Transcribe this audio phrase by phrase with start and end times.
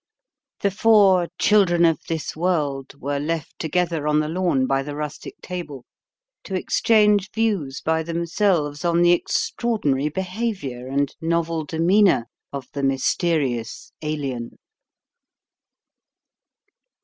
[0.61, 5.35] The four children of this world were left together on the lawn by the rustic
[5.43, 5.85] table,
[6.43, 13.91] to exchange views by themselves on the extraordinary behaviour and novel demeanour of the mysterious
[14.01, 14.57] Alien.